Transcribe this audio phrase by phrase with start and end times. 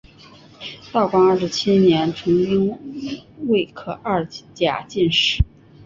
[0.91, 2.75] 道光二十七年成丁
[3.49, 5.43] 未科二甲进士。